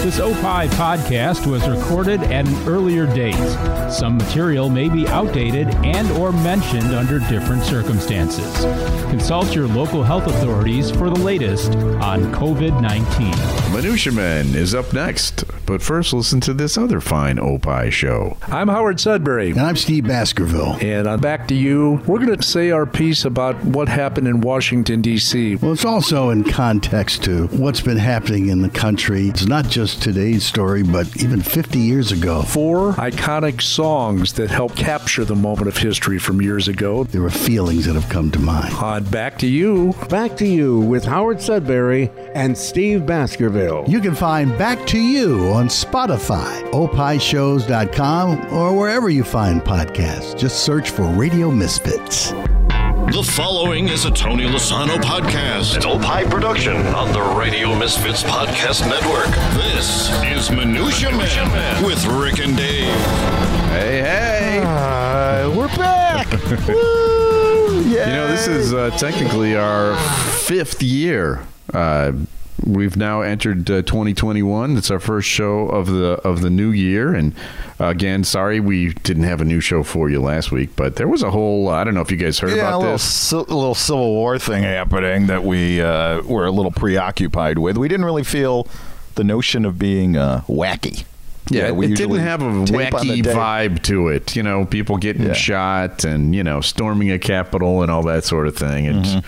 [0.00, 3.34] This OPI podcast was recorded at an earlier date.
[3.92, 8.64] Some material may be outdated and or mentioned under different circumstances.
[9.10, 13.74] Consult your local health authorities for the latest on COVID-19.
[13.74, 18.38] Minutia Men is up next, but first listen to this other fine OPI show.
[18.46, 19.50] I'm Howard Sudbury.
[19.50, 20.78] And I'm Steve Baskerville.
[20.80, 24.40] And on Back to You, we're going to say our piece about what happened in
[24.40, 25.56] Washington, D.C.
[25.56, 29.28] Well, it's also in context to what's been happening in the country.
[29.28, 32.42] It's not just today's story, but even 50 years ago.
[32.42, 37.04] Four iconic songs that help capture the moment of history from years ago.
[37.04, 38.72] There are feelings that have come to mind.
[38.74, 39.94] On Back to You.
[40.08, 43.84] Back to You with Howard Sudbury and Steve Baskerville.
[43.88, 50.38] You can find Back to You on Spotify, opishows.com, or wherever you find podcasts.
[50.38, 52.32] Just search for Radio Misfits.
[53.10, 58.88] The following is a Tony Lasano podcast, an Opie production on the Radio Misfits Podcast
[58.88, 59.34] Network.
[59.60, 62.84] This is Minutia Man with Rick and Dave.
[63.72, 64.62] Hey, hey!
[64.64, 66.30] Uh, we're back.
[66.68, 67.82] Woo!
[67.82, 71.44] You know, this is uh, technically our fifth year.
[71.74, 72.12] Uh,
[72.64, 74.76] we've now entered uh, 2021.
[74.76, 77.34] It's our first show of the of the new year, and
[77.80, 81.08] uh, again, sorry we didn't have a new show for you last week, but there
[81.08, 81.68] was a whole.
[81.68, 83.30] I don't know if you guys heard yeah, about a little, this.
[83.30, 87.76] ci- little Civil War thing happening that we uh, were a little preoccupied with.
[87.76, 88.66] We didn't really feel
[89.14, 91.04] the notion of being uh, wacky.
[91.50, 94.36] Yeah, we it didn't have a tape on the wacky vibe to it.
[94.36, 95.32] You know, people getting Yeah.
[95.34, 98.84] shot and you know storming a capitol and all that sort of thing.
[98.86, 99.20] It's, uh,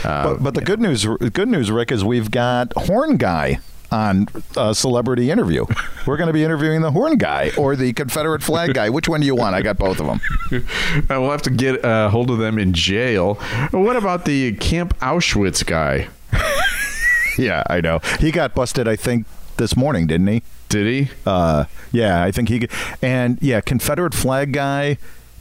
[0.00, 0.02] Mm-hmm.
[0.02, 3.58] But, but the good news, good news, Rick, is we've got Horn Guy
[3.92, 5.66] on a celebrity interview.
[6.06, 8.88] We're going to be interviewing the Horn Guy or the Confederate Flag Guy.
[8.88, 9.54] Which one do you want?
[9.56, 10.20] I got both of them.
[11.10, 13.34] I will have to get a hold of them in jail.
[13.72, 16.08] What about the Camp Auschwitz guy?
[17.38, 18.00] Yeah, I know.
[18.18, 20.42] He got busted, I think, this morning, didn't he?
[20.70, 21.12] Did he?
[21.26, 22.66] Uh, yeah, I think he
[23.02, 24.96] and yeah, Confederate flag guy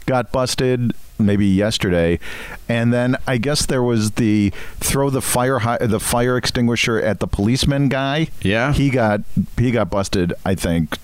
[0.05, 2.19] got busted maybe yesterday,
[2.67, 7.19] and then I guess there was the throw the fire hi- the fire extinguisher at
[7.19, 8.29] the policeman guy.
[8.41, 8.73] Yeah.
[8.73, 9.21] he got
[9.57, 10.33] he got busted.
[10.43, 10.97] I think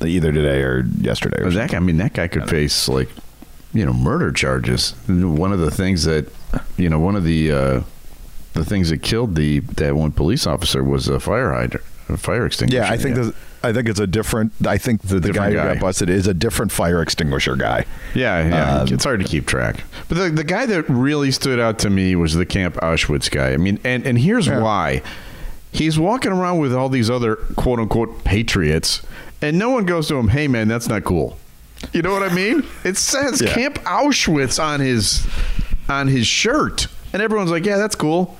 [0.00, 1.42] either today or yesterday.
[1.42, 3.08] Or that guy, I mean, that guy could face like,
[3.72, 4.92] you know, murder charges.
[5.08, 6.26] One of the things that,
[6.76, 7.82] you know, one of the uh,
[8.54, 11.86] the things that killed the that one police officer was a fire hydrant,
[12.16, 12.82] fire extinguisher.
[12.82, 14.52] yeah, I think the, I think it's a different.
[14.66, 17.84] I think the, the guy, different who got busted is a different fire extinguisher guy.
[18.14, 18.74] Yeah, yeah.
[18.82, 19.82] Um, it's hard to keep track.
[20.08, 23.52] But the the guy that really stood out to me was the Camp Auschwitz guy.
[23.52, 24.60] I mean, and and here's Yeah.
[24.62, 25.02] why.
[25.70, 29.02] He's walking around with all these other quote unquote patriots,
[29.42, 31.36] and no one goes to him, "Hey, man, that's not cool."
[31.92, 32.64] You know what I mean?
[32.84, 33.52] It says Yeah.
[33.52, 35.26] Camp Auschwitz on his
[35.88, 38.36] on his shirt, and everyone's like, "Yeah, that's cool."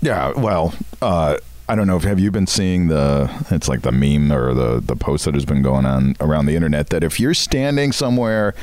[0.00, 1.36] Yeah, well, uh,
[1.68, 4.80] I don't know if have you been seeing the it's like the meme or the
[4.80, 8.54] the post that has been going on around the internet that if you're standing somewhere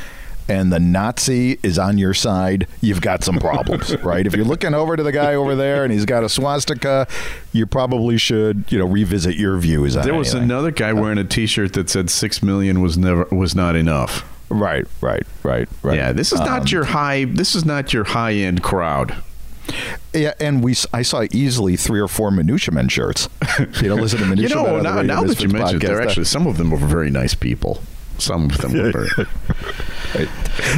[0.47, 4.27] and the Nazi is on your side, you've got some problems, right?
[4.27, 7.07] If you're looking over to the guy over there and he's got a swastika,
[7.51, 10.05] you probably should, you know, revisit your views on that.
[10.07, 10.51] There was anything.
[10.51, 14.23] another guy wearing a T-shirt that said six million was never was not enough.
[14.49, 15.95] Right, right, right, right.
[15.97, 17.25] Yeah, this is not Um, your high.
[17.25, 19.15] This is not your high end crowd.
[20.13, 23.29] Yeah, and we I saw easily three or four Minutia Men shirts.
[23.81, 26.47] You know, listen to Minutia You know, now, now that you mentioned, it, actually some
[26.47, 27.81] of them were very nice people.
[28.17, 29.07] Some of them were.
[30.13, 30.29] Right.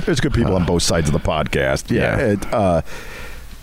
[0.05, 1.91] There's good people on both sides of the podcast.
[1.91, 2.17] Yeah.
[2.17, 2.81] it, uh,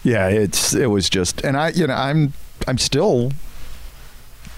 [0.04, 0.28] yeah.
[0.28, 2.32] It's it was just, and I, you know, I'm
[2.68, 3.32] I'm still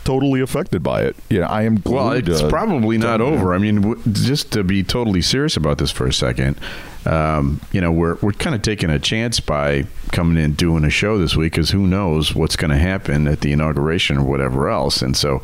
[0.06, 1.16] totally affected by it.
[1.28, 1.82] You know, I am.
[1.84, 3.52] Well, it's to- probably not over.
[3.52, 6.58] I mean, w- just to be totally serious about this for a second,
[7.04, 10.90] um, you know, we're we're kind of taking a chance by coming in doing a
[10.90, 14.68] show this week because who knows what's going to happen at the inauguration or whatever
[14.68, 15.02] else.
[15.02, 15.42] And so,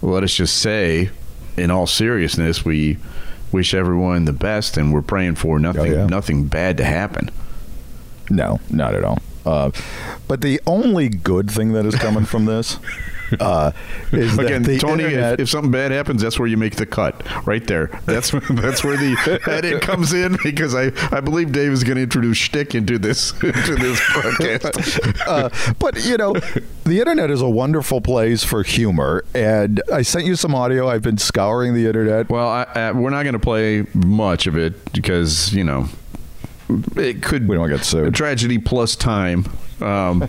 [0.00, 1.10] let us just say,
[1.56, 2.98] in all seriousness, we
[3.52, 6.06] wish everyone the best, and we're praying for nothing yeah.
[6.06, 7.30] nothing bad to happen.
[8.30, 9.18] No, not at all.
[9.44, 9.70] Uh,
[10.26, 12.78] but the only good thing that is coming from this
[13.40, 13.72] uh,
[14.12, 17.66] Again, Tony, internet, if, if something bad happens, that's where you make the cut, right
[17.66, 17.86] there.
[18.06, 22.02] That's that's where the edit comes in because I, I believe Dave is going to
[22.02, 25.00] introduce shtick into this into this broadcast.
[25.26, 26.34] uh, but you know,
[26.84, 30.88] the internet is a wonderful place for humor, and I sent you some audio.
[30.88, 32.28] I've been scouring the internet.
[32.28, 35.88] Well, I, I, we're not going to play much of it because you know
[36.96, 38.14] it could We don't get sued.
[38.14, 39.44] tragedy plus time.
[39.80, 40.28] Um,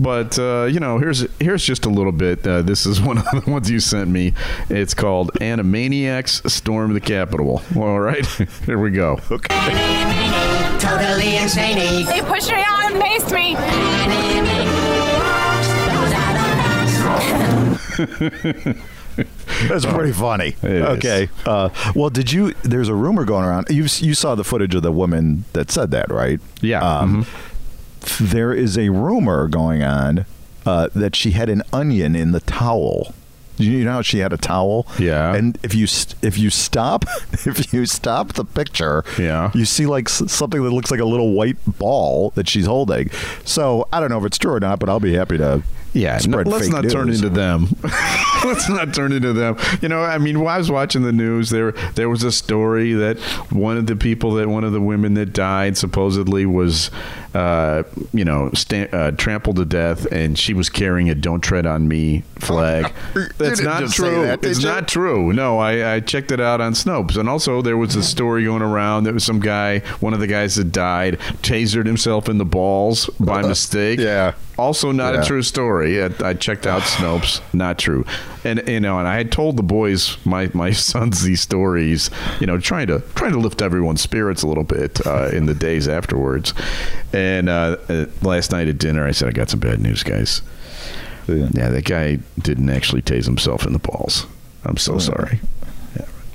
[0.00, 2.46] but uh, you know, here's here's just a little bit.
[2.46, 4.32] Uh, this is one of the ones you sent me.
[4.68, 8.26] It's called "Animaniacs Storm the Capitol." All right,
[8.66, 9.16] here we go.
[10.78, 12.06] Totally insane.
[12.06, 13.56] They pushed me out and maced me.
[19.68, 20.56] That's pretty funny.
[20.62, 21.28] It okay.
[21.44, 22.54] Uh, well, did you?
[22.62, 23.66] There's a rumor going around.
[23.68, 26.40] You you saw the footage of the woman that said that, right?
[26.62, 26.80] Yeah.
[26.80, 27.26] Um,
[28.20, 30.24] There is a rumor going on
[30.66, 33.14] uh, that she had an onion in the towel.
[33.56, 34.86] You know how she had a towel.
[34.98, 35.34] Yeah.
[35.34, 35.84] And if you
[36.22, 39.50] if you stop if you stop the picture, Yeah.
[39.54, 43.10] you see like something that looks like a little white ball that she's holding.
[43.44, 45.62] So I don't know if it's true or not, but I'll be happy to.
[45.92, 47.66] Yeah, no, let's not turn into them.
[48.44, 49.56] let's not turn into them.
[49.82, 52.92] You know, I mean, while I was watching the news, there there was a story
[52.92, 53.18] that
[53.50, 56.92] one of the people that one of the women that died supposedly was,
[57.34, 57.82] uh,
[58.12, 61.86] you know, sta- uh, trampled to death, and she was carrying a "Don't Tread on
[61.88, 62.92] Me" flag.
[63.38, 64.22] That's not true.
[64.22, 64.66] that, it's you?
[64.68, 65.32] not true.
[65.32, 68.62] No, I, I checked it out on Snopes, and also there was a story going
[68.62, 72.44] around that was some guy, one of the guys that died, tasered himself in the
[72.44, 73.98] balls by mistake.
[74.00, 74.34] yeah.
[74.58, 75.22] Also, not Yeah.
[75.22, 76.02] a true story.
[76.02, 77.40] I, I checked out Snopes.
[77.54, 78.04] Not true.
[78.44, 82.10] And you know, and I had told the boys, my my sons, these stories.
[82.40, 85.54] You know, trying to trying to lift everyone's spirits a little bit uh, in the
[85.54, 86.52] days afterwards.
[87.12, 90.42] And uh, uh, last night at dinner, I said, I got some bad news, guys.
[91.26, 91.48] Yeah.
[91.52, 94.26] Yeah, that guy didn't actually tase himself in the balls.
[94.64, 95.40] I'm so sorry.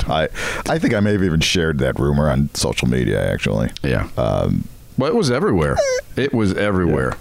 [0.07, 0.27] I
[0.68, 3.31] I think I may have even shared that rumor on social media.
[3.31, 4.07] Actually, Yeah.
[4.18, 4.66] um,
[4.98, 5.77] Well, it was everywhere.
[6.16, 7.18] It was everywhere.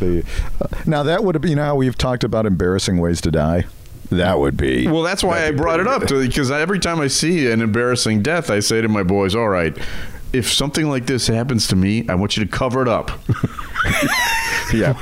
[0.00, 0.24] the,
[0.60, 3.64] uh, now that would have you know how we've talked about embarrassing ways to die.
[4.10, 7.50] That would be Well, that's why I brought it up because every time I see
[7.50, 9.76] an embarrassing death, I say to my boys, "All right,
[10.34, 13.12] if something like this happens to me, I want you to cover it up.
[14.74, 14.94] yeah.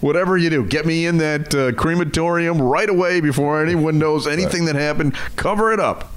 [0.00, 4.66] Whatever you do, get me in that uh, crematorium right away before anyone knows anything
[4.66, 5.14] that happened.
[5.36, 6.12] Cover it up."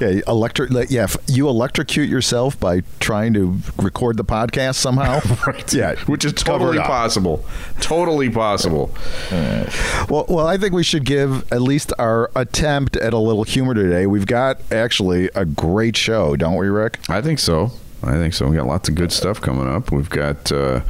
[0.00, 0.70] Yeah, electric.
[0.90, 5.20] Yeah, if you electrocute yourself by trying to record the podcast somehow.
[5.46, 5.72] Right.
[5.72, 7.44] Yeah, Which is totally possible.
[7.80, 8.90] Totally possible.
[9.30, 13.74] Well, well, I think we should give at least our attempt at a little humor
[13.74, 14.06] today.
[14.06, 16.98] We've got actually a great show, don't we, Rick?
[17.08, 17.70] I think so.
[18.02, 18.48] I think so.
[18.48, 19.92] We got lots of good stuff coming up.
[19.92, 20.80] We've got, uh,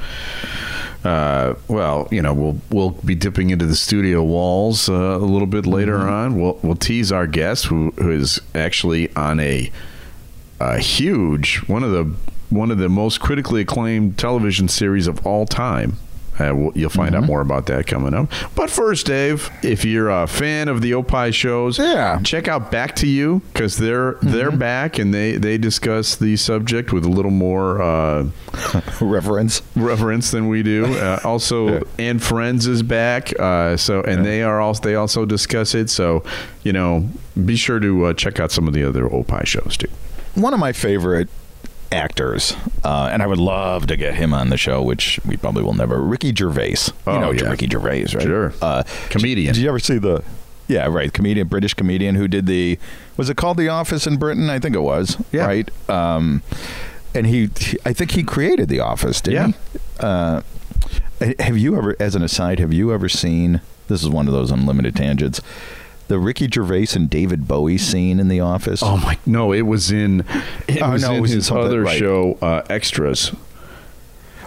[1.07, 5.47] uh, well, you know, we'll we'll be dipping into the studio walls uh, a little
[5.47, 6.41] bit later on.
[6.41, 9.71] We'll we'll tease our guest, who, who is actually on a,
[10.59, 12.13] a huge one of the
[12.51, 15.97] one of the most critically acclaimed television series of all time.
[16.39, 18.31] Uh, we'll- you'll find out more about that coming up.
[18.55, 22.19] But first, Dave, if you're a fan of the Opie shows, Yeah.
[22.23, 26.93] check out Back to You because they're they're back and they they discuss the subject
[26.93, 28.27] with a little more uh,
[29.01, 29.63] Reference.
[29.75, 30.85] reverence than we do.
[31.07, 35.75] Uh, also, and Friends is back, uh, so and they are also they also discuss
[35.75, 35.89] it.
[35.91, 36.23] So
[36.65, 37.09] you know,
[37.45, 39.89] be sure to uh, check out some of the other Opie shows too.
[40.35, 41.29] One of my favorite
[41.93, 42.55] actors,
[42.85, 45.75] uh, and I would love to get him on the show, which we probably will
[45.75, 46.01] never.
[46.01, 46.77] Ricky Gervais.
[47.07, 47.51] Oh, you know yeah.
[47.51, 48.23] Ricky Gervais, right?
[48.23, 48.53] Sure.
[48.61, 49.55] Uh, Comedian.
[49.55, 50.23] Did you ever see the?
[50.69, 51.13] Yeah, right.
[51.13, 52.79] Comedian, British comedian who did the.
[53.17, 54.51] Was it called The Office in Britain?
[54.51, 55.17] I think it was.
[55.33, 55.47] Yeah.
[55.47, 55.71] Right.
[55.89, 56.43] Um,
[57.15, 59.79] and he, he- I think he created The Office, didn't he?
[60.01, 60.43] Uh,
[61.39, 63.61] have you ever, as an aside, have you ever seen?
[63.89, 65.41] This is one of those unlimited tangents.
[66.09, 68.81] The Ricky Gervais and David Bowie scene in The Office.
[68.83, 69.19] Oh my!
[69.27, 70.21] No, it was in
[70.69, 71.99] it Oh, was no, it was in his something- other right.
[71.99, 73.33] show, uh, Extras.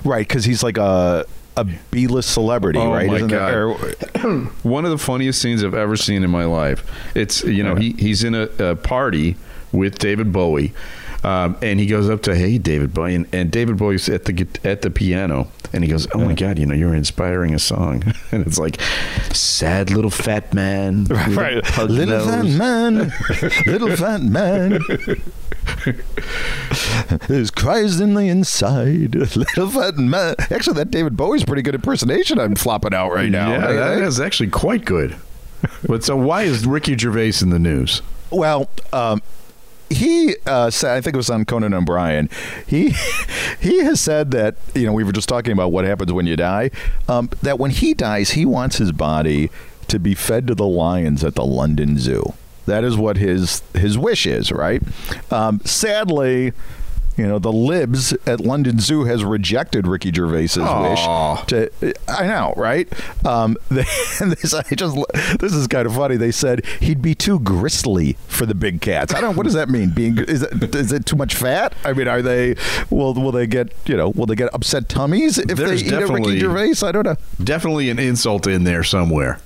[0.06, 1.26] Right, because he's like a
[1.58, 3.08] a B-list celebrity, Oh, right?
[3.08, 3.52] my Isn't God.
[3.52, 4.30] There,
[4.64, 6.90] One of the funniest scenes I've ever seen in my life.
[7.16, 9.36] It's you know he he's in a, a party
[9.74, 10.74] with David Bowie,
[11.24, 14.48] um, and he goes up to hey David Bowie, and, and David Bowie's at the
[14.64, 18.04] at the piano, and he goes, oh my God, you know you're inspiring a song,
[18.32, 18.80] and it's like
[19.32, 21.78] sad little fat man, a right.
[21.90, 23.14] Little fat man,
[23.66, 24.80] little fat man
[27.30, 29.16] is cries in the inside.
[29.16, 30.36] Little fat man.
[30.52, 32.40] Actually, that David Bowie's pretty good impersonation.
[32.40, 33.52] I'm flopping out right now.
[33.52, 35.16] Yeah, Hey, that is actually quite good.
[35.86, 38.02] But so why is Ricky Gervais in the news?
[38.32, 39.22] Well, um,
[39.90, 42.30] he uh, said, I think it was on Conan O'Brien.
[42.68, 42.96] He
[43.60, 46.36] he has said that you know we were just talking about what happens when you
[46.36, 46.72] die.
[47.08, 49.50] Um, that when he dies, he wants his body
[49.88, 52.34] to be fed to the lions at the London Zoo.
[52.66, 54.82] That is what his his wish is, right?
[55.32, 56.54] Um, sadly.
[57.20, 61.36] You know the libs at London Zoo has rejected Ricky Gervais's Aw.
[61.36, 61.94] wish to.
[62.08, 62.88] I know, right?
[63.28, 63.84] Um, they,
[64.22, 64.96] and this, I just
[65.38, 66.16] this is kind of funny.
[66.16, 69.14] They said he'd be too gristly for the big cats.
[69.14, 69.36] I don't.
[69.36, 69.90] What does that mean?
[69.90, 71.74] Being is it, is it too much fat?
[71.84, 72.56] I mean, are they?
[72.90, 74.12] Will will they get you know?
[74.12, 76.88] Will they get upset tummies if There's they eat a Ricky Gervais?
[76.88, 77.18] I don't know.
[77.44, 79.42] Definitely an insult in there somewhere.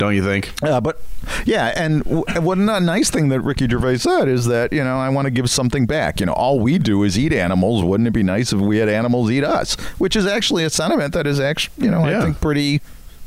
[0.00, 0.50] Don't you think?
[0.62, 1.00] Uh, but
[1.44, 4.96] yeah, and w- what a nice thing that Ricky Gervais said is that you know
[4.98, 6.18] I want to give something back.
[6.20, 7.84] You know, all we do is eat animals.
[7.84, 9.74] Wouldn't it be nice if we had animals eat us?
[9.98, 12.18] Which is actually a sentiment that is actually you know Yeah.
[12.18, 12.80] I think pretty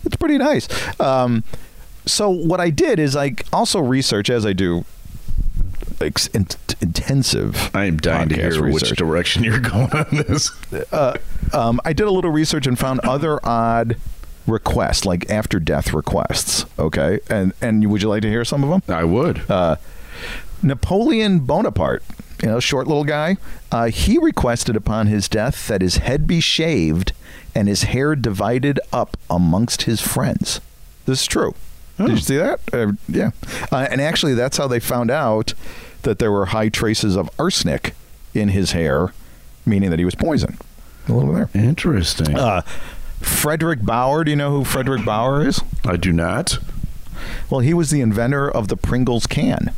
[0.04, 0.68] it's pretty nice.
[1.00, 1.44] Um,
[2.06, 4.84] so what I did is I also research as I do
[6.02, 6.48] ex- in-
[6.82, 7.70] intensive.
[7.76, 10.50] I am dying to hear which direction you're going on this.
[11.54, 13.96] um, I did a little research and found other odd
[14.48, 16.66] requests, like after death requests.
[16.78, 18.96] Okay, and and would you like to hear some of them?
[18.96, 19.50] I would.
[19.50, 19.78] Uh,
[20.62, 22.04] Napoleon Bonaparte,
[22.42, 23.38] you know, short little guy,
[23.72, 27.12] uh, he requested upon his death that his head be shaved
[27.56, 30.62] and his hair divided up amongst his friends.
[31.06, 31.54] This is true.
[31.98, 32.60] Did you see that?
[32.74, 33.32] Uh, yeah.
[33.72, 35.54] Uh, and actually, that's how they found out
[36.02, 37.94] that there were high traces of arsenic
[38.34, 39.14] in his hair,
[39.66, 40.58] meaning that he was poisoned.
[41.08, 41.64] A little bit there.
[41.64, 42.36] Interesting.
[42.36, 42.62] Uh,
[43.24, 44.24] Fredric Baur.
[44.24, 45.62] Do you know who Fredric Baur is?
[45.86, 46.60] I do not.
[47.50, 49.72] Well, he was the inventor of the Pringles can.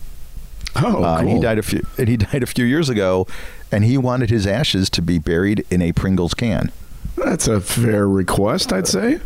[0.76, 1.36] Oh, Uh, cool.
[1.36, 1.86] he died a few.
[1.98, 3.28] And he died a few years ago,
[3.72, 6.72] and he wanted his ashes to be buried in a Pringles can.
[7.18, 9.20] That's a fair request, I'd say.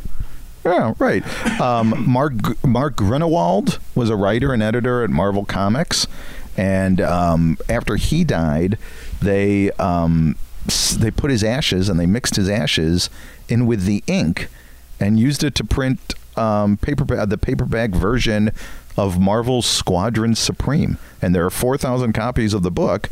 [0.65, 1.23] Yeah, right.
[1.59, 2.33] Um, Mark
[2.65, 6.05] Mark Gruenwald was a writer and editor at Marvel Comics,
[6.57, 8.77] and um, after he died,
[9.21, 10.35] they um,
[10.99, 13.09] they put his ashes and they mixed his ashes
[13.47, 14.47] in with the ink
[14.99, 18.51] and used it to print um, paper the paperback version
[18.97, 20.97] of Marvel's Squadron Supreme.
[21.21, 23.09] And there are four thousand copies of the book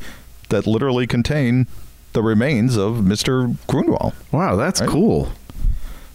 [0.49, 1.67] that literally contain
[2.13, 4.13] the remains of Mister Gruenwald.
[4.31, 4.89] Wow, that's Right.
[4.89, 5.31] cool.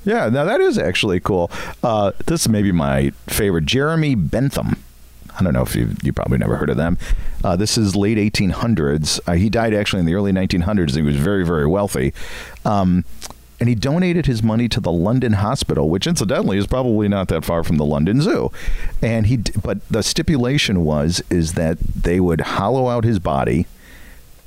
[0.04, 1.50] Yeah, now that is actually cool.
[1.82, 3.66] Uh, this may be my favorite.
[3.66, 4.76] Jeremy Bentham.
[5.38, 6.98] I don't know if you you probably never heard of them.
[7.42, 9.20] Uh, this is late 1800s.
[9.26, 10.94] Uh, he died actually in the early 1900s.
[10.94, 12.12] He was very very wealthy,
[12.64, 13.04] um,
[13.58, 17.44] and he donated his money to the London Hospital, which incidentally is probably not that
[17.44, 18.50] far from the London Zoo.
[19.00, 23.66] And he, but the stipulation was is that they would hollow out his body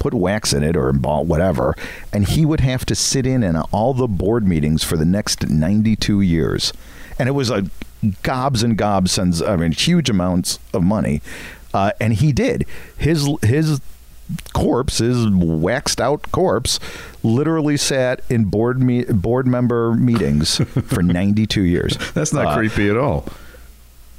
[0.06, 1.75] put wax in it or whatever,
[2.13, 5.50] and he would have to sit in on all the board meetings for the next
[5.50, 6.72] 92 years.
[7.18, 7.65] And it was a
[8.24, 11.21] gobs and gobs, sends I mean, huge amounts of money,
[11.74, 12.65] uh, and he did.
[12.97, 13.81] His his
[14.53, 16.79] corpse, his waxed out corpse,
[17.24, 20.57] literally sat in board me- board member meetings
[20.88, 21.97] for 92 years.
[22.13, 23.25] That's not Uh, creepy at all.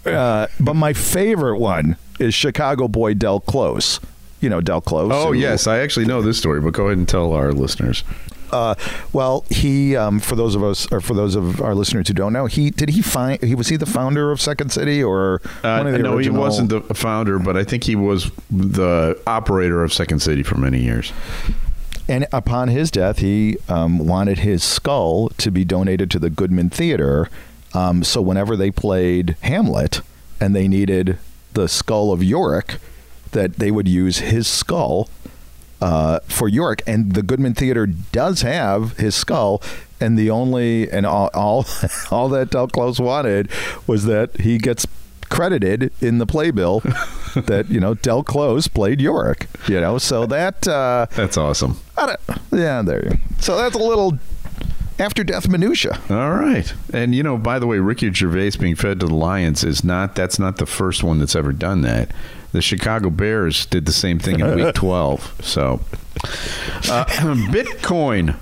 [0.05, 3.99] uh, but my favorite one is Chicago boy Del Close.
[4.40, 5.11] You know Del Close.
[5.12, 5.66] Oh, who- yes.
[5.66, 8.05] I actually know this story, but go ahead and tell our listeners.
[8.53, 8.75] Uh,
[9.12, 12.33] well, he um, for those of us or for those of our listeners who don't
[12.33, 15.79] know, he did he find he was he the founder of Second City or Uh,
[15.79, 16.37] one of the no, original?
[16.37, 20.57] he wasn't the founder, but I think he was the operator of Second City for
[20.57, 21.12] many years.
[22.09, 26.71] And upon his death, he um, wanted his skull to be donated to the Goodman
[26.71, 27.29] Theater.
[27.75, 30.03] Um, so whenever they played Hamlet
[30.41, 31.19] and they needed
[31.55, 32.76] the skull of Yorick,
[33.33, 35.09] that they would use his skull
[35.80, 39.62] uh, for York, And the Goodman Theater does have his skull.
[40.00, 41.66] And the only and all all,
[42.11, 43.50] all that Del Close wanted
[43.87, 44.87] was that he gets
[45.28, 46.80] credited in the playbill
[47.35, 49.49] that you know Del Close played Yorick.
[49.68, 50.68] You know, so that.
[50.68, 51.78] Uh, That's awesome.
[52.52, 53.16] Yeah, there you go.
[53.40, 54.18] So that's a little
[54.99, 55.99] after death minutia.
[56.09, 56.73] All right.
[56.92, 60.14] And, you know, by the way, Ricky Gervais being fed to the Lions is not,
[60.14, 62.11] that's not the first one that's ever done that.
[62.57, 65.37] The Chicago Bears did the same thing in week 12.
[65.43, 65.81] So,
[66.91, 67.05] uh,
[67.53, 68.35] Bitcoin.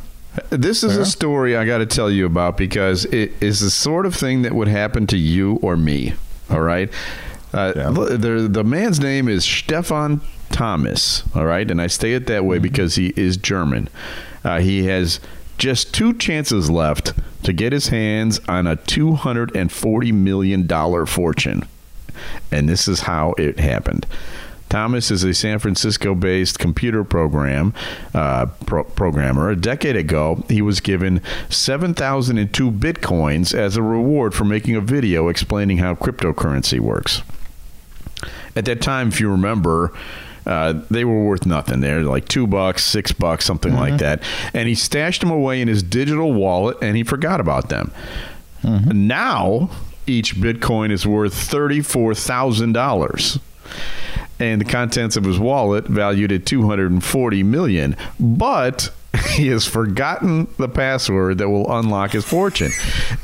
[0.50, 4.06] This is a story I got to tell you about because it is the sort
[4.06, 6.14] of thing that would happen to you or me.
[6.48, 6.90] All right.
[7.52, 7.90] Uh, Yeah.
[7.90, 11.24] the, the man's name is Stefan Thomas.
[11.34, 11.68] All right.
[11.68, 13.88] And I say it that way because he is German.
[14.44, 15.18] Uh, he has
[15.58, 21.66] just two chances left to get his hands on a $240 million fortune.
[22.50, 24.06] And this is how it happened.
[24.70, 27.72] Thomas is a San Francisco based computer program
[28.12, 29.50] uh, pro- programmer.
[29.50, 35.28] A decade ago, he was given 7,002 bitcoins as a reward for making a video
[35.28, 37.22] explaining how cryptocurrency works.
[38.56, 39.92] At that time, if you remember,
[40.46, 41.80] uh, they were worth nothing.
[41.80, 44.22] They're like two bucks, six bucks, something like that.
[44.52, 47.92] And he stashed them away in his digital wallet and he forgot about them.
[48.62, 49.70] Now,
[50.06, 53.40] each Bitcoin is worth $34,000
[54.40, 57.96] and the contents of his wallet valued at 240 million.
[58.18, 58.90] But
[59.30, 62.72] he has forgotten the password that will unlock his fortune.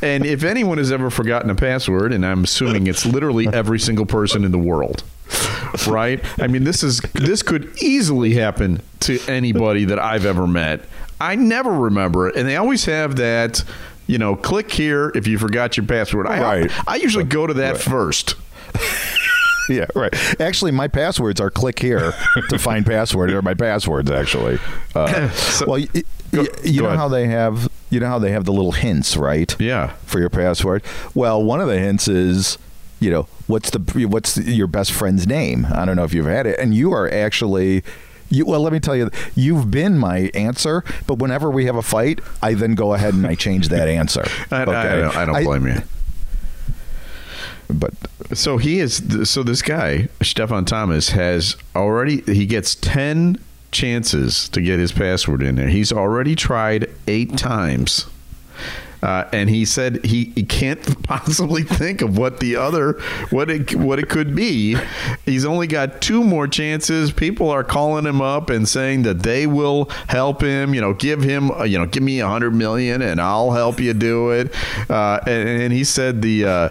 [0.02, 4.06] And if anyone has ever forgotten a password and i'm assuming it's literally every single
[4.06, 5.02] person in the world
[5.86, 6.22] right?
[6.40, 10.84] I mean this is this could easily happen to anybody that i've ever met.
[11.20, 12.36] I never remember it.
[12.36, 13.62] And they always have that
[14.10, 16.88] you know click here if you forgot your password i, Right.
[16.88, 18.34] I usually go to that first
[19.68, 20.12] Yeah, right.
[20.40, 22.12] Actually, my passwords are click here
[22.48, 23.30] to find password.
[23.30, 24.58] They're my passwords, actually.
[24.96, 25.30] Uh,
[25.66, 26.02] well, y- y-
[26.32, 26.98] Go- you know ahead.
[26.98, 29.54] how they have you know how they have the little hints, right?
[29.60, 29.92] Yeah.
[30.06, 30.82] For your password.
[31.14, 32.58] Well, one of the hints is,
[32.98, 35.66] you know, what's the what's your best friend's name?
[35.72, 37.84] I don't know if you've had it, and you are actually.
[38.30, 41.82] You, well, let me tell you, you've been my answer, but whenever we have a
[41.82, 44.24] fight, I then go ahead and I change that answer.
[44.50, 45.82] I, I don't, I don't blame you.
[47.68, 47.94] But
[48.34, 49.28] So he is.
[49.28, 52.20] So this guy, Stefan Thomas, has already.
[52.22, 53.38] He gets ten
[53.72, 55.68] chances to get his password in there.
[55.68, 58.06] He's already tried eight times.
[59.02, 63.74] Uh, and he said he, he can't possibly think of what the other what it
[63.74, 64.76] what it could be.
[65.24, 67.12] He's only got two more chances.
[67.12, 70.74] People are calling him up and saying that they will help him.
[70.74, 73.80] You know, give him uh, you know give me a hundred million and I'll help
[73.80, 74.54] you do it.
[74.90, 76.68] Uh, and, and he said the uh,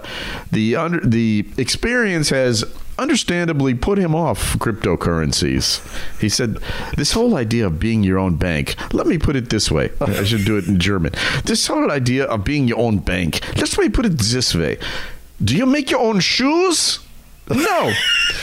[0.52, 2.64] the under the experience has
[3.00, 5.82] understandably put him off cryptocurrencies.
[6.20, 6.58] He said,
[6.96, 9.92] This whole idea of being your own bank, let me put it this way.
[10.02, 11.14] I should do it in German.
[11.46, 14.78] This whole idea of being your own bank, let me put it this way.
[15.44, 17.00] Do you make your own shoes?
[17.50, 17.92] No.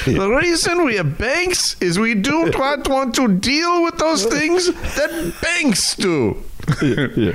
[0.04, 4.66] the reason we have banks is we do not want to deal with those things
[4.66, 6.42] that banks do.
[6.82, 7.32] yeah.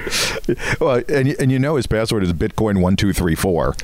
[0.81, 3.75] Well, and and you know his password is Bitcoin one two three four.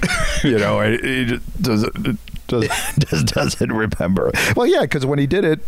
[0.44, 2.18] You know, it, it does it
[2.48, 4.32] does, does doesn't remember.
[4.56, 5.60] Well, yeah, because when he did it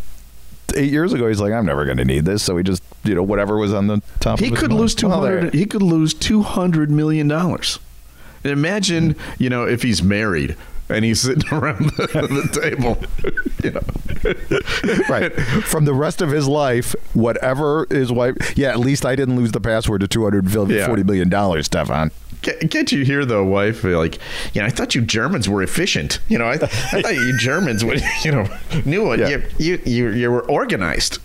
[0.76, 2.44] eight years ago, he's like, I'm never going to need this.
[2.44, 4.40] So he just, you know, whatever was on the top.
[4.40, 7.80] He of could lose two Well, he could lose two hundred million dollars.
[8.44, 9.44] Imagine, hmm.
[9.44, 10.56] you know, if he's married
[10.90, 12.98] and he's sitting around the, the table.
[13.62, 13.82] You know,
[15.10, 18.58] right from the rest of his life, whatever his wife.
[18.58, 22.12] Yeah, at least I didn't lose the password to two hundred forty million dollars, Stefan.
[22.42, 24.18] Can't you hear the wife uh, like,
[24.54, 26.20] you know, I thought you Germans were efficient.
[26.30, 26.58] You know, I, I
[27.02, 28.48] thought you Germans would, you know,
[28.86, 29.28] knew what Yeah.
[29.30, 31.20] you, you you you were organized.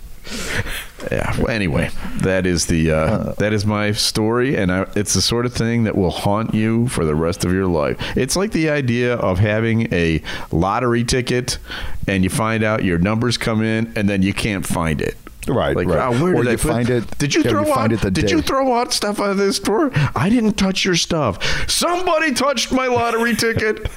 [1.11, 1.37] Yeah.
[1.37, 5.45] Well, anyway, that is the uh, that is my story, and I, it's the sort
[5.45, 7.97] of thing that will haunt you for the rest of your life.
[8.17, 11.59] It's like the idea of having a lottery ticket,
[12.07, 15.15] and you find out your numbers come in, and then you can't find it.
[15.47, 15.99] Right, Like, right.
[16.15, 17.89] oh, where Or did I put- find it- Did you yeah, throw you out?
[17.89, 19.91] did day- you throw out stuff out of this drawer?
[20.15, 21.37] I didn't touch your stuff.
[21.69, 23.87] Somebody touched my lottery ticket.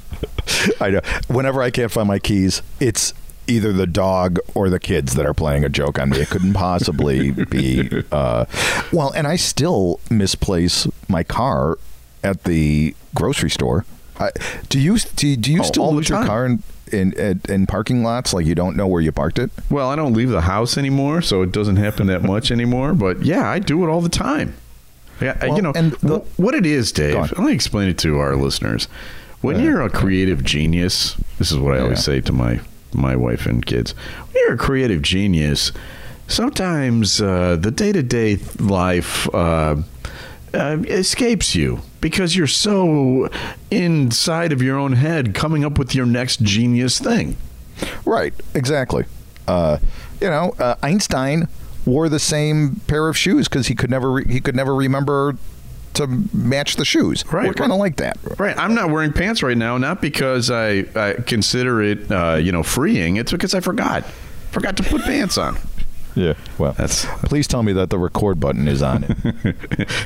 [0.80, 1.00] I know.
[1.28, 3.12] Whenever I can't find my keys, it's
[3.46, 6.18] either the dog or the kids that are playing a joke on me.
[6.20, 8.02] It couldn't possibly be.
[8.10, 8.46] Uh,
[8.92, 11.78] well, and I still misplace my car
[12.24, 13.84] at the grocery store.
[14.18, 14.30] I,
[14.68, 18.02] do you do, do you Oh, still lose your car in, in, in in parking
[18.02, 19.50] lots like you don't know where you parked it?
[19.70, 22.92] Well, I don't leave the house anymore, so it doesn't happen that much anymore.
[22.94, 24.54] But yeah, I do it all the time.
[25.20, 27.16] Yeah, Well, you know, and the- what it is, Dave.
[27.16, 28.86] Let me explain it to our listeners.
[29.40, 29.62] When Yeah.
[29.64, 32.14] you're a creative genius, this is what I always Yeah.
[32.14, 32.60] say to my
[32.94, 33.92] my wife and kids.
[34.32, 35.72] When you're a creative genius,
[36.28, 39.28] sometimes uh, the day to day life.
[39.34, 39.76] Uh,
[40.54, 43.28] uh, escapes you because you're so
[43.70, 47.36] inside of your own head coming up with your next genius thing.
[48.04, 49.04] Right, exactly.
[49.46, 49.78] Uh,
[50.20, 51.48] you know, uh, Einstein
[51.86, 55.36] wore the same pair of shoes because he could never re- he could never remember
[55.94, 57.24] to match the shoes.
[57.32, 58.18] Right, We're kind of like that.
[58.38, 58.56] Right.
[58.58, 62.62] I'm not wearing pants right now, not because I, I consider it, uh, you know,
[62.62, 63.16] freeing.
[63.16, 64.04] It's because I forgot.
[64.52, 65.56] Forgot to put pants on.
[66.18, 66.34] Yeah.
[66.58, 69.16] Well, That's- Please tell me that the record button is on it.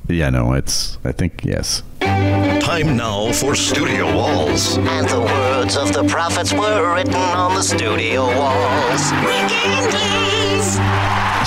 [0.08, 1.82] yeah, no, it's, I think, yes.
[2.00, 4.76] Time now for Studio Walls.
[4.76, 9.00] And the words of the prophets were written on the studio walls.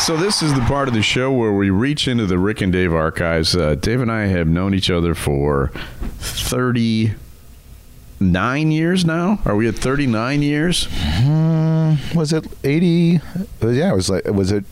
[0.01, 2.71] So this is the part of the show where we reach into the Rick and
[2.73, 3.55] Dave archives.
[3.55, 5.71] Uh, Dave and I have known each other for
[6.19, 9.39] 39 years now.
[9.45, 10.87] Are we at 39 years?
[12.13, 13.19] Was it eighty?
[13.63, 14.63] uh, Yeah, it was like was it?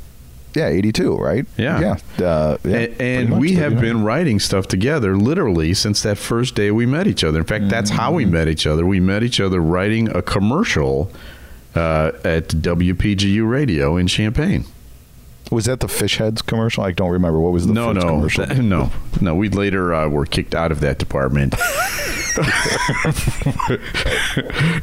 [0.55, 1.47] Yeah, eighty-two, right?
[1.57, 1.79] Yeah.
[2.19, 2.25] yeah.
[2.25, 3.81] Uh, yeah A- pretty and we have 39.
[3.81, 7.39] been writing stuff together literally since that first day we met each other.
[7.39, 8.85] In fact, that's how we met each other.
[8.85, 11.11] We met each other writing a commercial
[11.73, 14.65] uh, at WPGU Radio in Champaign.
[15.53, 16.83] Was that the fish heads commercial?
[16.83, 17.39] I don't remember.
[17.39, 18.45] What was the no, no, commercial?
[18.47, 19.35] th- no, no.
[19.35, 21.53] We later uh, were kicked out of that department.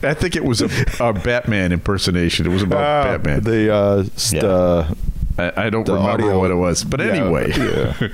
[0.02, 0.68] I think it was a,
[1.00, 2.46] a Batman impersonation.
[2.46, 3.40] It was about Ah, Batman.
[3.42, 4.92] The uh, st- Yeah.
[5.38, 8.09] I, I don't the remember audio- what it was, but Yeah, anyway, yeah.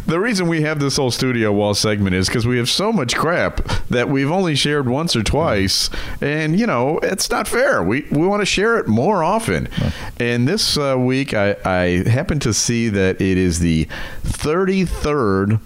[0.06, 3.14] the reason we have this whole studio wall segment is because we have so much
[3.14, 3.56] crap
[3.90, 7.82] that we've only shared once or twice, and you know it's not fair.
[7.82, 9.68] We we want to share it more often.
[10.18, 13.86] And this uh, week, I I happen to see that it is the
[14.24, 15.58] thirty third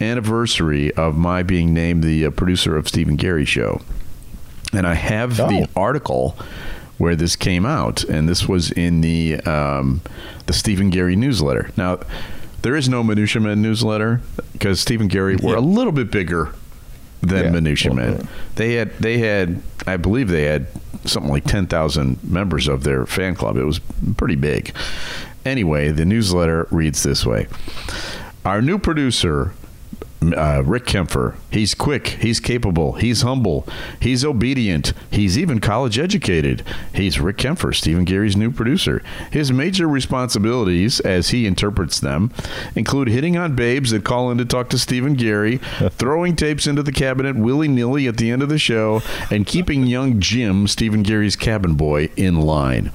[0.00, 3.80] anniversary of my being named the uh, producer of Steve and Garry Show,
[4.72, 5.80] and I have the Oh.
[5.80, 6.36] article
[6.98, 10.00] where this came out, and this was in the um,
[10.46, 11.70] the Steve and Garry newsletter.
[11.76, 12.00] Now,
[12.62, 14.20] there is no Minutia Men newsletter
[14.52, 16.52] because Steve and Garry were a little bit bigger
[17.20, 17.50] than Yeah.
[17.50, 18.28] Minutia Well, Men.
[18.56, 20.66] They had they had I believe they had
[21.04, 23.56] something like ten thousand members of their fan club.
[23.56, 23.80] It was
[24.16, 24.74] pretty big.
[25.44, 27.46] Anyway, the newsletter reads this way:
[28.44, 29.52] Our new producer.
[30.20, 31.36] Uh, Rick Kaempfer.
[31.50, 32.08] He's quick.
[32.08, 32.94] He's capable.
[32.94, 33.64] He's humble.
[34.00, 34.92] He's obedient.
[35.12, 36.64] He's even college educated.
[36.92, 39.00] He's Rick Kaempfer, Stephen Gary's new producer.
[39.30, 42.32] His major responsibilities, as he interprets them,
[42.74, 45.58] include hitting on babes that call in to talk to Steve and Garry,
[45.90, 49.00] throwing tapes into the cabinet willy nilly at the end of the show,
[49.30, 52.90] and keeping young Jim, Steve and Garry's cabin boy, in line.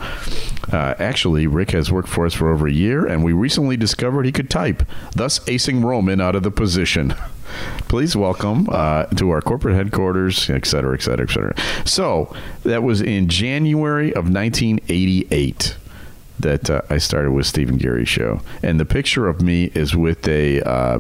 [0.71, 4.25] Uh, actually, Rick has worked for us for over a year, and we recently discovered
[4.25, 4.83] he could type,
[5.15, 7.15] thus acing Roman out of the position.
[7.87, 11.53] Please welcome uh, to our corporate headquarters, et cetera, et cetera, et cetera.
[11.85, 15.75] So that was in January of 1988
[16.39, 19.95] that uh, I started with Steve and Garry's show, and the picture of me is
[19.95, 20.61] with a.
[20.61, 20.99] Uh,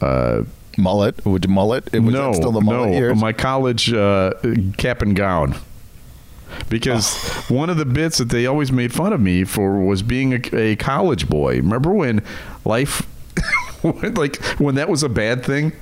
[0.00, 0.42] uh,
[0.76, 1.24] Mullet?
[1.24, 1.92] Would mullet?
[1.92, 3.20] Was no, still the mullet no, years?
[3.20, 4.32] my college uh,
[4.76, 5.54] cap and gown.
[6.68, 7.14] Because
[7.50, 7.54] Oh.
[7.54, 10.56] one of the bits that they always made fun of me for was being a,
[10.56, 11.56] a college boy.
[11.56, 12.22] Remember when
[12.64, 13.02] life,
[13.82, 15.72] like when that was a bad thing?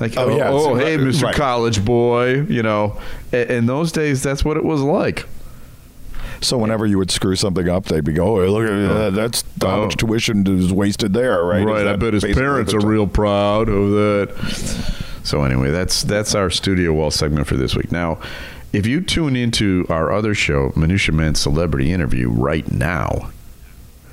[0.00, 1.22] Like, Oh, oh, yeah, oh, hey, right, Mr.
[1.24, 1.34] right.
[1.34, 3.00] College boy, you know.
[3.32, 5.26] In those days, that's what it was like.
[6.40, 8.90] So whenever you would screw something up, they'd be go, oh, look at that.
[8.96, 9.84] Uh, that's how Oh.
[9.86, 11.64] much tuition is wasted there, right?
[11.66, 11.86] Right.
[11.88, 14.94] I bet his parents are real proud of that.
[15.24, 17.90] So anyway, that's that's our studio wall segment for this week.
[17.90, 18.18] Now,
[18.72, 23.30] if you tune into our other show, Minutia Man Celebrity Interview, right now,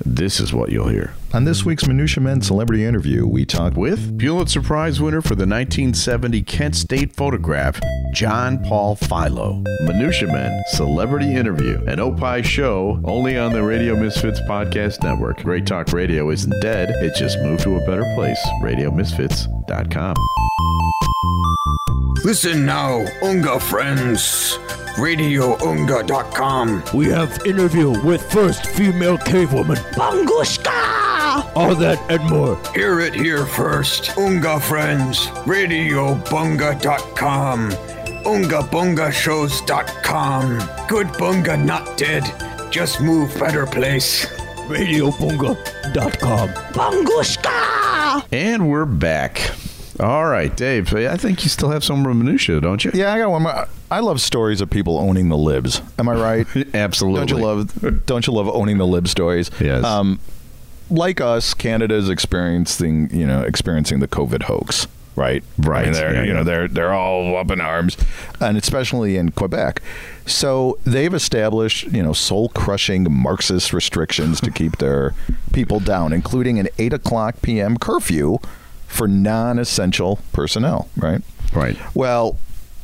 [0.04, 1.14] this is what you'll hear.
[1.32, 5.46] On this week's Minutia Men Celebrity Interview, we talked With Pulitzer Prize winner for the
[5.46, 7.80] 1970 Kent State photograph,
[8.12, 9.62] John Paul Filo.
[9.82, 15.42] Minutia Men Celebrity Interview, an Opie show only on the Radio Misfits Podcast Network.
[15.42, 18.38] Great Talk Radio isn't dead, it just moved to a better place.
[18.62, 20.14] RadioMisfits.com.
[22.24, 24.58] Listen now, Unga friends.
[24.96, 26.82] RadioUnga.com.
[26.94, 29.76] We have interview with first female cave woman.
[29.92, 30.72] Bungushka!
[31.54, 32.56] All that and more.
[32.74, 34.16] Hear it here first.
[34.16, 35.26] Unga friends.
[35.46, 37.70] RadioBunga.com.
[38.24, 40.58] UngaBungaShows.com.
[40.88, 42.24] Good Bunga not dead.
[42.72, 44.24] Just move better place.
[44.68, 46.48] RadioBunga.com.
[46.72, 48.24] Bungushka!
[48.32, 49.50] And we're back.
[49.98, 50.92] All right, Dave.
[50.94, 52.90] I think you still have some minutia, don't you?
[52.94, 53.66] Yeah, I got one more.
[53.90, 55.80] I love stories of people owning the libs.
[55.98, 56.46] Am I right?
[56.74, 57.26] Absolutely.
[57.26, 58.04] Don't you love?
[58.06, 59.50] Don't you love owning the lib stories?
[59.60, 59.84] Yes.
[59.84, 60.18] Um,
[60.90, 64.86] like us, Canada's experiencing you know experiencing the COVID hoax.
[65.16, 65.42] Right.
[65.56, 65.80] Right.
[65.80, 66.32] I mean, they're Yeah, you yeah.
[66.34, 67.96] know they're they're all up in arms,
[68.38, 69.80] and especially in Quebec.
[70.26, 75.14] So they've established you know soul crushing Marxist restrictions to keep their
[75.54, 77.78] people down, including an eight o'clock p.m.
[77.78, 78.38] curfew
[78.96, 80.88] for non-essential personnel.
[80.96, 81.20] Right.
[81.52, 81.76] Right.
[81.94, 82.38] Well,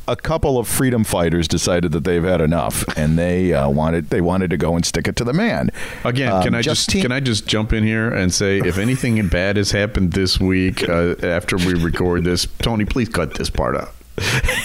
[0.07, 4.19] a couple of freedom fighters decided that they've had enough, and they uh, wanted they
[4.21, 5.69] wanted to go and stick it to the man.
[6.03, 9.25] Again, Um, can I just can I just jump in here and say if anything
[9.29, 13.77] bad has happened this week uh, after we record this, Tony, please cut this part
[13.77, 13.93] out.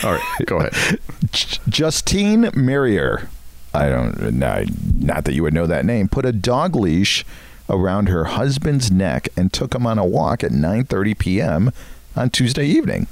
[0.04, 0.98] All right, go ahead.
[1.68, 3.28] Justine Merrier,
[3.72, 4.64] I don't not,
[4.98, 7.24] not that you would know that name, put a dog leash
[7.68, 11.72] around her husband's neck and took him on a walk at 9:30 p.m.
[12.16, 13.06] on Tuesday evening.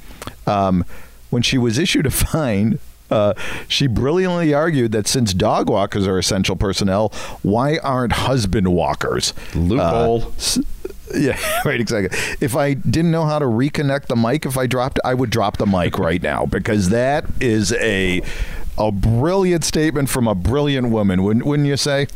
[0.46, 0.84] Um,
[1.30, 2.78] when she was issued a fine,
[3.10, 3.34] uh,
[3.68, 7.10] she brilliantly argued that since dog walkers are essential personnel,
[7.42, 9.32] why aren't husband walkers?
[9.54, 10.22] Loophole.
[10.22, 10.58] Uh, s-
[11.14, 12.18] yeah, right, exactly.
[12.40, 15.56] If I didn't know how to reconnect the mic, if I dropped, I would drop
[15.56, 18.22] the mic right now because that is a
[18.78, 22.08] a brilliant statement from a brilliant woman, wouldn't wouldn't you say?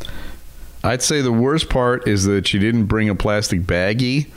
[0.83, 4.27] I'd say the worst part is that she didn't bring a plastic baggie,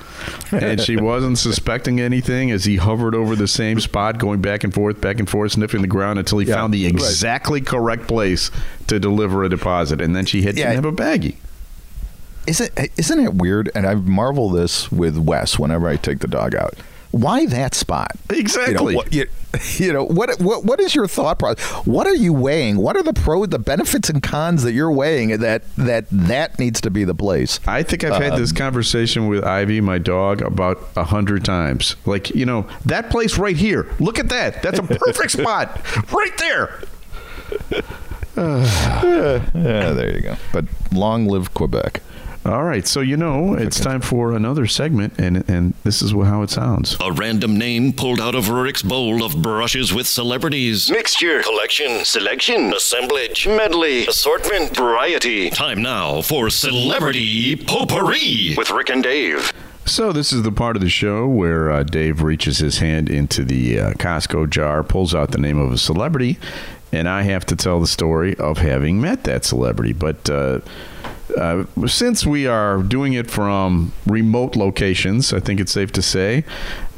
[0.52, 4.72] and she wasn't suspecting anything as he hovered over the same spot, going back and
[4.74, 6.92] forth, back and forth, sniffing the ground until he Yeah, found the right.
[6.92, 8.50] exactly correct place
[8.88, 10.68] to deliver a deposit, and then she had Yeah.
[10.68, 11.36] to have a baggie.
[12.46, 13.70] Isn't isn't it weird?
[13.74, 16.74] And I marvel this with Wes whenever I take the dog out.
[17.14, 18.10] Why that spot?
[18.28, 18.72] Exactly.
[18.72, 19.26] You know, what, you,
[19.76, 20.64] you know what, what?
[20.64, 21.64] What is your thought process?
[21.86, 22.76] What are you weighing?
[22.78, 25.38] What are the pro, the benefits and cons that you're weighing?
[25.38, 27.60] That that that needs to be the place.
[27.68, 31.94] I think I've had um, this conversation with Ivy, my dog, about a hundred times.
[32.04, 33.88] Like, you know, that place right here.
[34.00, 34.60] Look at that.
[34.60, 35.80] That's a perfect spot.
[36.12, 36.82] Right there.
[38.36, 40.36] Yeah, there you go.
[40.52, 42.00] But long live Quebec.
[42.46, 46.42] All right, so you know it's time for another segment, and and this is how
[46.42, 46.94] it sounds.
[47.00, 50.90] A random name pulled out of Rick's bowl of brushes with celebrities.
[50.90, 55.48] Mixture, collection, selection, assemblage, medley, assortment, variety.
[55.48, 59.50] Time now for Celebrity Potpourri with Rick and Dave.
[59.86, 63.42] So this is the part of the show where uh, Dave reaches his hand into
[63.42, 66.38] the uh, Costco jar, pulls out the name of a celebrity,
[66.92, 69.94] and I have to tell the story of having met that celebrity.
[69.94, 70.60] But uh,
[71.36, 76.44] uh, since we are doing it from remote locations, I think it's safe to say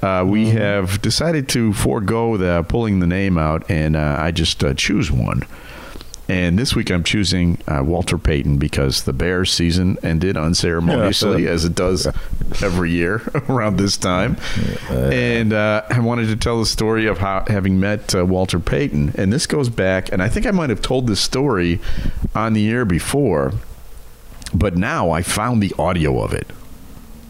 [0.03, 4.63] uh, we have decided to forego the pulling the name out, and uh, I just
[4.63, 5.43] uh, choose one.
[6.29, 11.65] And this week I'm choosing uh, Walter Payton because the Bears season ended unceremoniously, as
[11.65, 12.09] it does
[12.63, 14.37] every year around this time.
[14.91, 19.15] And uh, I wanted to tell the story of how having met uh, Walter Payton.
[19.17, 21.79] And this goes back, and I think I might have told this story
[22.35, 23.53] on the air before,
[24.55, 26.51] but now I found the audio of it.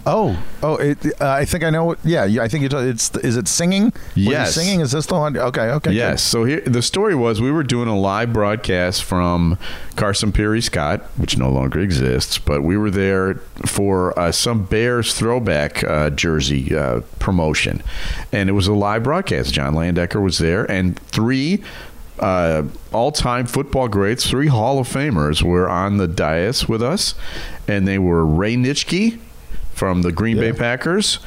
[0.08, 0.76] Oh, oh!
[0.76, 1.84] It, uh, I think I know.
[1.86, 2.78] what- Yeah, I think you.
[2.78, 3.92] It's is it singing?
[4.14, 4.54] Yes.
[4.54, 4.78] singing.
[4.78, 5.36] Is this the one?
[5.36, 5.90] Okay, okay.
[5.90, 5.96] good.
[5.96, 6.22] Yes.
[6.22, 9.58] So here, the story was we were doing a live broadcast from
[9.96, 15.12] Carson Pirie Scott, which no longer exists, but we were there for uh, some Bears
[15.12, 17.82] throwback uh, jersey uh, promotion,
[18.30, 19.52] and it was a live broadcast.
[19.52, 21.64] John Landecker was there, and three.
[22.18, 27.14] Uh, all-time football greats, three Hall of Famers were on the dais with us,
[27.68, 29.18] and they were Ray Nitschke
[29.72, 31.18] from the Green Bay Packers,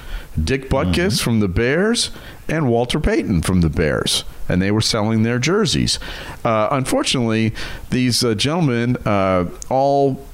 [0.41, 2.09] Dick Butkus from the Bears,
[2.47, 4.23] and Walter Payton from the Bears.
[4.47, 5.99] And they were selling their jerseys.
[6.43, 7.53] Uh, unfortunately,
[7.91, 10.25] these uh, gentlemen uh, all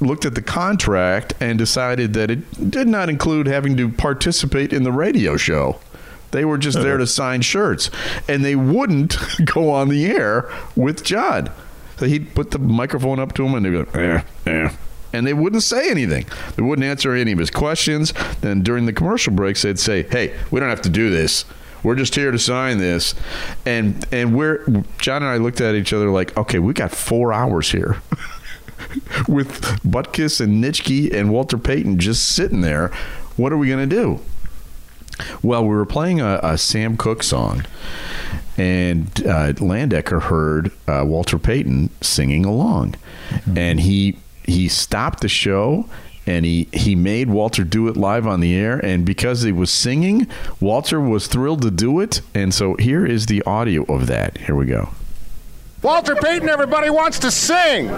[0.00, 4.82] looked at the contract and decided that it did not include having to participate in
[4.82, 5.78] the radio show.
[6.30, 7.90] They were just there to sign shirts,
[8.28, 11.50] and they wouldn't go on the air with John.
[11.96, 14.70] So he'd put the microphone up to him, and they'd go, eh, eh.
[15.12, 16.24] And they wouldn't say anything.
[16.56, 18.14] They wouldn't answer any of his questions.
[18.40, 21.44] Then during the commercial breaks, they'd say, "Hey, we don't have to do this.
[21.82, 23.16] We're just here to sign this."
[23.66, 24.64] And and we're
[24.98, 28.00] John and I looked at each other like, "Okay, we got four hours here."
[29.28, 32.88] with Butkus and Nitschke and Walter Payton just sitting there.
[33.36, 34.20] What are we going to do?
[35.42, 37.64] Well, we were playing a, a Sam Cooke song,
[38.56, 42.96] and uh, Landecker heard uh, Walter Payton singing along,
[43.56, 45.86] and he he stopped the show.
[46.26, 48.78] And he, he made Walter do it live on the air.
[48.78, 50.28] And because he was singing,
[50.60, 52.20] Walter was thrilled to do it.
[52.34, 54.36] And so here is the audio of that.
[54.38, 54.90] Here we go.
[55.82, 57.86] Walter Payton, everybody wants to sing.
[57.86, 57.92] If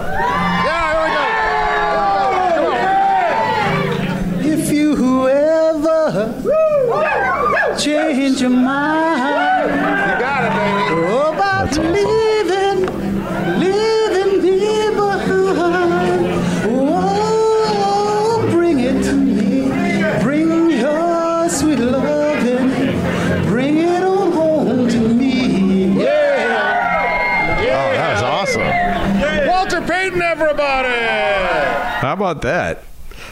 [32.32, 32.82] about that?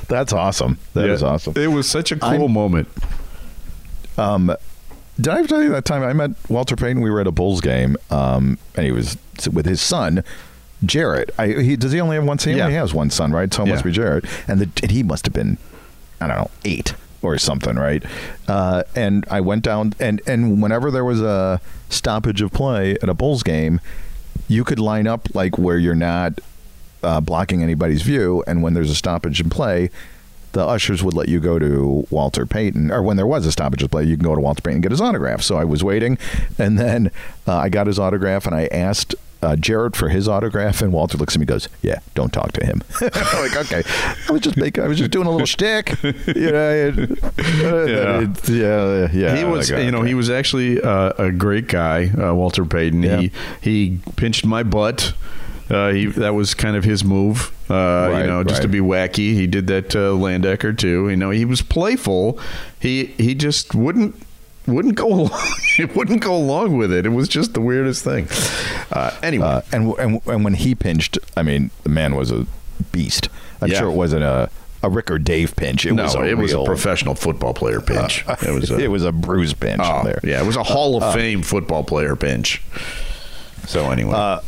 [0.09, 0.79] That's awesome.
[0.95, 1.29] That is Yeah.
[1.29, 1.55] awesome.
[1.57, 2.89] It was such a cool I'm- moment.
[4.19, 4.55] Um,
[5.21, 7.01] did I ever tell you that time I met Walter Payton?
[7.01, 9.17] We were at a Bulls game, um, and he was
[9.53, 10.23] with his son,
[10.85, 11.31] Jarrett.
[11.39, 12.53] I, he does he only have one son?
[12.53, 12.65] He Yeah.
[12.67, 13.53] only has one son, right?
[13.53, 15.59] So it must be Jarrett, and, the, and he must have been,
[16.21, 18.03] I don't know, eight or something, right?
[18.49, 21.61] Uh, and I went down, and and whenever there was a
[21.91, 23.81] stoppage of play at a Bulls game,
[24.49, 26.35] you could line up like where you're not
[27.03, 29.91] uh, blocking anybody's view, and when there's a stoppage in play,
[30.53, 33.83] the ushers would let you go to Walter Payton, or when there was a stoppage
[33.85, 35.43] of play, you can go to Walter Payton and get his autograph.
[35.43, 36.19] So I was waiting,
[36.59, 37.11] and then
[37.47, 41.17] uh, I got his autograph, and I asked uh, Jarrett for his autograph, and Walter
[41.17, 43.83] looks at me, and goes, "Yeah, don't talk to him." I'm like, okay,
[44.29, 46.13] I was just making, I was just doing a little shtick, you
[46.51, 46.71] know.
[46.71, 48.21] it- uh, Yeah.
[48.21, 49.37] it- yeah, yeah.
[49.37, 53.03] he was, you know, he was actually uh, a great guy, uh, Walter Payton.
[53.05, 53.31] He
[53.63, 55.15] he pinched my butt.
[55.71, 57.75] Uh, he that was kind of his move, uh,
[58.11, 59.35] Right, you know, just to be wacky.
[59.35, 61.09] He did that to Landecker too.
[61.09, 62.39] You know, he was playful.
[62.81, 64.17] He he just wouldn't
[64.67, 65.41] wouldn't go along.
[65.79, 67.07] it wouldn't go along with it.
[67.07, 68.27] It was just the weirdest thing.
[68.91, 72.47] Uh, anyway, Uh, and, and and when he pinched, I mean, the man was a
[72.93, 73.29] beast.
[73.63, 73.79] I'm Yeah.
[73.79, 74.51] sure it wasn't a
[74.83, 75.85] a Rick or Dave pinch.
[75.87, 78.25] It no, was a it was a professional football player pinch.
[78.27, 80.19] Uh, it was a, it was a bruise pinch oh, there.
[80.25, 82.61] yeah, it was a Hall of Uh, Fame football player pinch.
[83.67, 84.41] So anyway, Uh,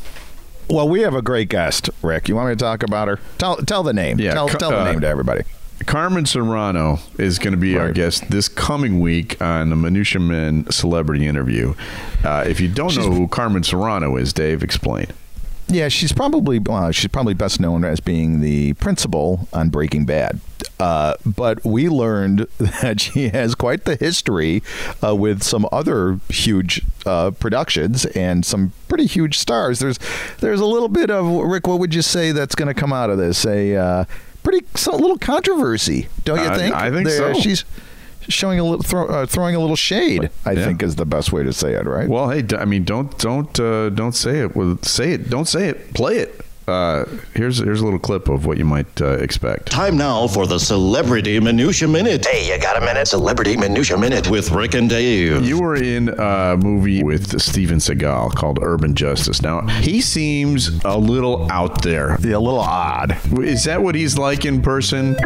[0.68, 2.28] well, we have a great guest, Rick.
[2.28, 3.18] You want me to talk about her?
[3.38, 4.18] Tell tell the name.
[4.18, 5.44] Yeah, tell, co- tell the uh, name to everybody.
[5.86, 10.70] Carmen Serrano is going to be our guest this coming week on the Minutia Men
[10.70, 11.74] celebrity interview.
[12.24, 15.06] Uh, if you don't know who Carmen Serrano is, Dave, explain.
[15.68, 20.40] Yeah, she's probably well, she's probably best known as being the principal on Breaking Bad.
[20.82, 24.62] Uh, but we learned that she has quite the history
[25.04, 29.78] uh, with some other huge uh, productions and some pretty huge stars.
[29.78, 29.98] There's
[30.40, 31.68] there's a little bit of Rick.
[31.68, 33.46] What would you say that's going to come out of this?
[33.46, 34.04] A uh,
[34.42, 36.74] pretty some little controversy, don't you think?
[36.74, 37.40] I think There- so.
[37.40, 37.64] She's
[38.28, 40.30] showing a little throw, uh, throwing a little shade.
[40.44, 40.64] I Yeah.
[40.64, 41.86] think is the best way to say it.
[41.86, 42.08] Right.
[42.08, 44.56] Well, hey, i mean, don't don't uh, don't say it.
[44.56, 45.30] Well, say it.
[45.30, 45.94] Don't say it.
[45.94, 46.40] Play it.
[46.68, 49.66] Uh, here's here's a little clip of what you might uh, expect.
[49.66, 52.24] Time now for the Celebrity Minutia Minute.
[52.24, 53.08] Hey, you got a minute?
[53.08, 55.44] Celebrity Minutia Minute with Rick and Dave.
[55.44, 59.42] You were in a movie with Steven Seagal called Urban Justice.
[59.42, 62.16] Now he seems a little out there.
[62.20, 63.16] Yeah, a little odd.
[63.40, 65.16] Is that what he's like in person?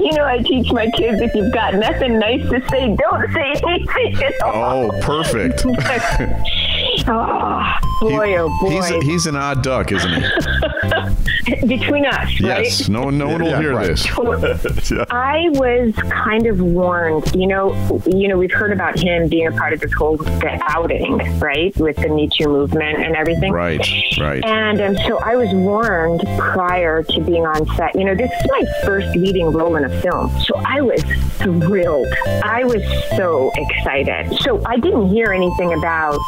[0.00, 3.54] You know, I teach my kids if you've got nothing nice to say, don't say
[3.66, 4.90] anything at all.
[4.92, 5.64] Oh, perfect.
[7.06, 8.70] oh, boy, oh boy.
[8.70, 11.66] He's he's an odd duck, isn't he?
[11.66, 12.64] Between us, right?
[12.64, 12.88] Yes.
[12.88, 13.86] No one no one will Yeah, hear right.
[13.88, 14.06] this.
[15.10, 17.72] I was kind of warned, you know,
[18.06, 21.74] you know, we've heard about him being a part of this whole the outing, right,
[21.78, 23.52] with the Me Too movement and everything.
[23.52, 23.86] Right.
[24.20, 24.44] Right.
[24.44, 27.94] And um, so I was warned prior to being on set.
[27.94, 30.30] You know, this is my first leading role in a film.
[30.40, 31.02] So I was
[31.38, 32.08] thrilled.
[32.44, 32.82] I was
[33.16, 34.36] so excited.
[34.42, 36.18] So I didn't hear anything about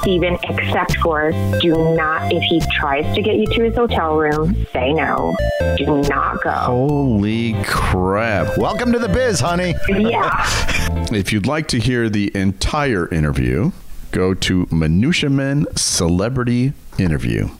[0.00, 1.30] Steven except for
[1.60, 5.36] do not, if he tries to get you to his hotel room, say no.
[5.76, 6.50] Do not go.
[6.50, 8.56] Holy crap.
[8.58, 9.74] Welcome to the biz, honey.
[9.88, 10.46] Yeah.
[11.12, 13.72] If you'd like to hear the entire interview,
[14.10, 17.50] go to Minutia Men Celebrity Interview.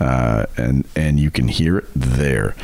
[0.00, 2.56] Uh, and and you can hear it there.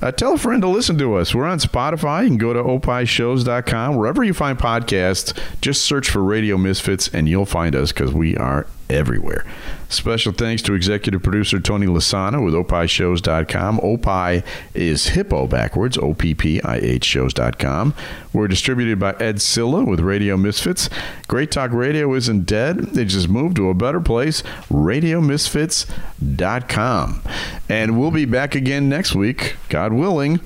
[0.00, 1.34] Uh, tell a friend to listen to us.
[1.34, 2.22] We're on Spotify.
[2.22, 3.96] You can go to opishows.com.
[3.96, 8.36] Wherever you find podcasts, just search for Radio Misfits and you'll find us because we
[8.36, 9.44] are everywhere.
[9.88, 13.78] Special thanks to executive producer Tony Lasana with opishows.com.
[13.82, 14.42] Opie
[14.74, 17.94] is hippo backwards, O-P-P-I-H shows.com.
[18.32, 20.90] We're distributed by Ed Silla with Radio Misfits.
[21.28, 22.78] Great Talk Radio isn't dead.
[22.78, 27.22] They just moved to a better place, radiomisfits.com.
[27.68, 30.40] And we'll be back again next week, God willing,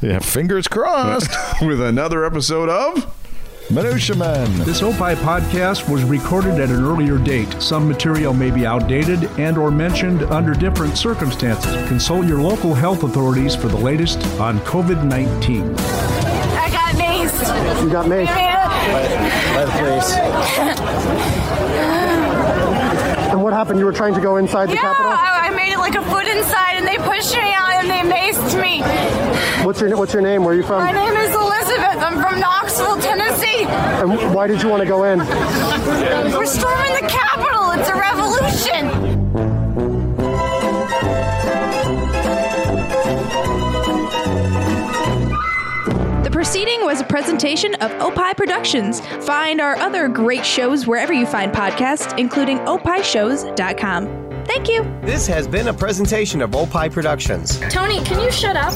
[0.00, 1.30] Yeah, fingers crossed.
[1.62, 3.14] with another episode of
[3.70, 4.58] Minutia Men.
[4.64, 7.62] This Opie podcast was recorded at an earlier date.
[7.62, 11.72] Some material may be outdated and or mentioned under different circumstances.
[11.86, 15.78] Consult your local health authorities for the latest on COVID-19.
[15.78, 17.84] I got maced.
[17.84, 18.24] You got me.
[18.24, 20.16] By the police.
[23.30, 23.78] And what happened?
[23.78, 25.29] You were trying to go inside the yeah, Capitol?
[25.90, 28.02] I, I made it like a foot inside, and they pushed me out, and they
[28.08, 28.82] maced me.
[29.64, 30.44] What's your What's your name?
[30.44, 30.78] Where are you from?
[30.82, 32.02] My name is Elizabeth.
[32.02, 33.64] I'm from Knoxville, Tennessee.
[33.64, 35.18] And why did you want to go in?
[35.18, 37.70] We're storming the Capitol.
[37.72, 39.10] It's a revolution.
[46.22, 49.00] The proceeding was a presentation of Opie Productions.
[49.26, 54.19] Find our other great shows wherever you find podcasts, including opishows.com.
[54.52, 54.82] Thank you.
[55.02, 57.60] This has been a presentation of Opie Productions.
[57.70, 58.74] Tony, can you shut up?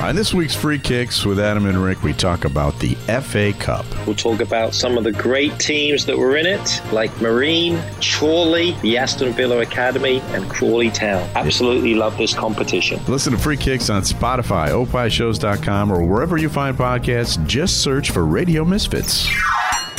[0.00, 3.84] On this week's Free Kicks with Adam and Rick, we talk about the FA Cup.
[4.06, 8.72] We'll talk about some of the great teams that were in it, like Marine, Chorley,
[8.80, 11.28] the Aston Villa Academy, and Crawley Town.
[11.34, 12.98] Absolutely love this competition.
[13.06, 17.46] Listen to Free Kicks on Spotify, opishows.com, or wherever you find podcasts.
[17.46, 19.28] Just search for Radio Misfits.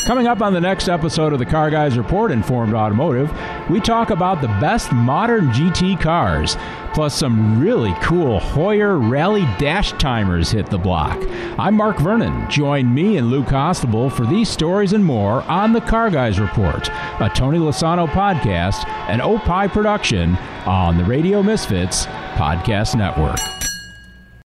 [0.05, 3.35] Coming up on the next episode of the Car Guys Report Informed Automotive,
[3.71, 6.57] we talk about the best modern GT cars,
[6.93, 11.17] plus some really cool Heuer Rally Dash Timers hit the block.
[11.57, 12.47] I'm Mark Vernon.
[12.51, 16.87] Join me and Lou Constable for these stories and more on the Car Guys Report,
[17.19, 20.35] a Tony Lasano podcast, an Opie production
[20.67, 23.39] on the Radio Misfits Podcast Network.